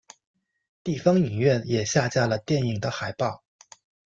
[0.83, 3.43] 地方影院也下架了电影的海报。